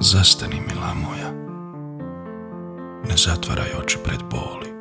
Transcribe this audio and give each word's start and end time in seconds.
Zastani, 0.00 0.60
mila 0.60 0.94
moja. 0.94 1.30
Ne 3.08 3.16
zatvaraj 3.16 3.68
oči 3.78 3.98
pred 4.04 4.20
boli. 4.30 4.72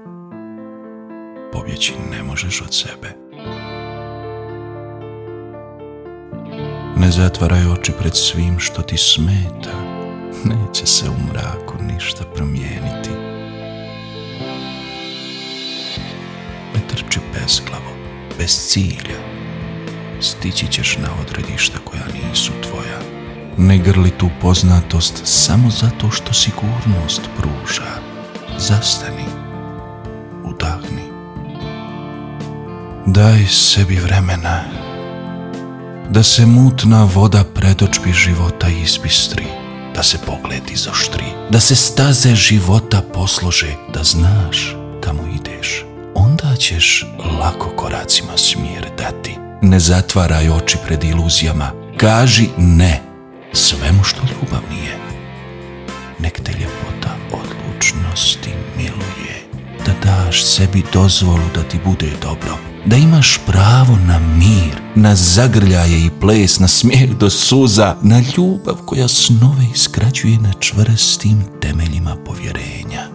Pobjeći 1.53 1.93
ne 2.11 2.23
možeš 2.23 2.61
od 2.61 2.73
sebe. 2.73 3.15
Ne 6.97 7.11
zatvaraj 7.11 7.67
oči 7.67 7.91
pred 7.99 8.15
svim 8.15 8.59
što 8.59 8.81
ti 8.81 8.97
smeta. 8.97 9.77
Neće 10.43 10.85
se 10.85 11.09
u 11.09 11.27
mraku 11.29 11.73
ništa 11.93 12.23
promijeniti. 12.35 13.09
Ne 16.73 16.81
trči 16.87 17.19
bezglavo, 17.33 17.91
bez 18.37 18.67
cilja. 18.69 19.19
Stići 20.21 20.67
ćeš 20.67 20.97
na 20.97 21.09
odredišta 21.21 21.77
koja 21.85 22.03
nisu 22.05 22.51
tvoja. 22.61 23.14
Ne 23.57 23.77
grli 23.77 24.11
tu 24.11 24.29
poznatost 24.41 25.21
samo 25.23 25.69
zato 25.69 26.11
što 26.11 26.33
sigurnost 26.33 27.21
pruža. 27.37 27.91
Zastani. 28.57 29.25
Udahni. 30.43 31.05
Daj 33.05 33.45
sebi 33.45 33.95
vremena 33.95 34.63
da 36.09 36.23
se 36.23 36.45
mutna 36.45 37.09
voda 37.13 37.43
predočbi 37.43 38.13
života 38.13 38.67
izbistri, 38.67 39.45
da 39.95 40.03
se 40.03 40.17
pogled 40.25 40.71
izoštri, 40.71 41.25
da 41.49 41.59
se 41.59 41.75
staze 41.75 42.35
života 42.35 43.01
poslože, 43.13 43.75
da 43.93 44.03
znaš 44.03 44.75
kamo 45.03 45.21
ideš. 45.35 45.85
Onda 46.15 46.55
ćeš 46.55 47.05
lako 47.39 47.69
koracima 47.69 48.37
smjer 48.37 48.85
dati. 48.97 49.37
Ne 49.61 49.79
zatvaraj 49.79 50.49
oči 50.49 50.77
pred 50.87 51.03
iluzijama. 51.03 51.71
Kaži 51.97 52.47
ne 52.57 53.14
svemu 53.55 54.03
što 54.03 54.21
ljubav 54.21 54.61
nije. 54.69 54.97
Nek 56.19 56.41
te 56.43 56.51
ljepota 56.51 57.15
odlučnosti 57.31 58.49
miluje. 58.77 59.49
Da 59.85 59.91
daš 60.03 60.45
sebi 60.45 60.83
dozvolu 60.93 61.43
da 61.55 61.63
ti 61.63 61.79
bude 61.85 62.11
dobro. 62.21 62.57
Da 62.85 62.95
imaš 62.95 63.39
pravo 63.45 63.97
na 64.07 64.19
mir, 64.19 64.75
na 64.95 65.15
zagrljaje 65.15 66.05
i 66.05 66.09
ples, 66.21 66.59
na 66.59 66.67
smijeh 66.67 67.09
do 67.09 67.29
suza, 67.29 67.95
na 68.01 68.21
ljubav 68.37 68.75
koja 68.85 69.07
snove 69.07 69.65
iskraćuje 69.73 70.37
na 70.37 70.53
čvrstim 70.59 71.43
temeljima 71.61 72.15
povjerenja. 72.25 73.07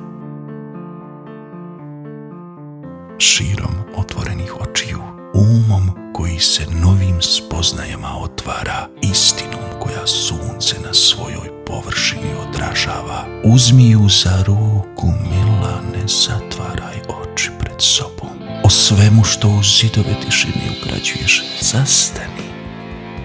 Širom 3.18 3.74
otvorenih 3.96 4.54
očiju, 4.60 5.00
umom 5.34 6.12
koji 6.14 6.38
se 6.38 6.62
novim 6.82 7.22
spoznajama 7.22 8.18
otvara, 8.22 8.88
istinom 9.02 9.80
koja 9.80 10.06
sunce 10.06 10.76
na 10.84 10.94
svojoj 10.94 11.64
površini 11.66 12.30
odražava. 12.48 13.26
Uzmi 13.44 13.90
ju 13.90 14.08
za 14.08 14.44
ruku, 14.46 15.06
mila, 15.06 15.82
ne 15.92 16.06
zatvaraj 16.06 16.96
oči 17.08 17.50
pred 17.60 17.76
sobom. 17.78 18.30
O 18.64 18.70
svemu 18.70 19.24
što 19.24 19.48
u 19.48 19.62
zidove 19.62 20.20
tišine 20.24 20.66
ugrađuješ, 20.82 21.44
zastani, 21.60 22.48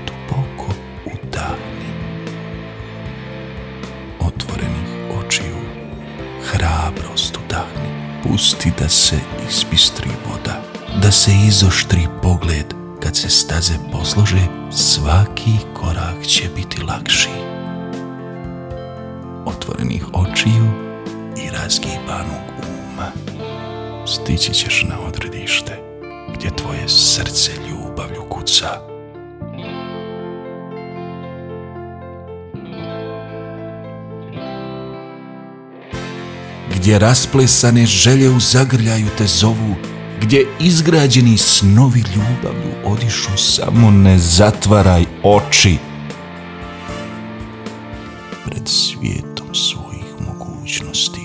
duboko 0.08 0.74
udahni. 1.06 1.92
Otvorenih 4.20 4.90
očiju, 5.20 5.58
hrabrost 6.44 7.38
udahni. 7.46 7.90
Pusti 8.24 8.72
da 8.80 8.90
se 8.90 9.20
ispistri 9.50 10.10
voda, 10.30 10.75
da 11.02 11.12
se 11.12 11.32
izoštri 11.48 12.08
pogled, 12.24 12.66
kad 13.04 13.16
se 13.16 13.30
staze 13.30 13.74
poslože, 13.92 14.48
svaki 14.72 15.52
korak 15.74 16.28
će 16.28 16.44
biti 16.56 16.82
lakši. 16.84 17.30
Otvorenih 19.46 20.06
očiju 20.14 20.72
i 21.38 21.50
razgibanog 21.50 22.46
uma. 22.58 23.12
Stići 24.08 24.54
ćeš 24.54 24.86
na 24.90 25.00
odredište, 25.00 25.80
gdje 26.36 26.56
tvoje 26.56 26.90
srce 26.90 27.52
ljubavlju 27.70 28.22
kuca. 28.30 28.70
Gdje 36.76 37.00
rasplesane 37.00 37.86
želje 37.86 38.30
u 38.30 38.40
zagrljaju 38.40 39.08
te 39.18 39.28
zovu, 39.28 39.76
gdje 40.26 40.48
izgrađeni 40.60 41.38
snovi 41.38 42.04
ljubavlju 42.16 42.74
odišu, 42.86 43.38
samo 43.38 43.92
ne 43.92 44.18
zatvaraj 44.18 45.06
oči 45.24 45.78
pred 48.46 48.68
svijetom 48.68 49.56
svojih 49.56 50.06
mogućnosti. 50.20 51.22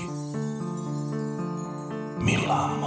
Milamo. 2.19 2.81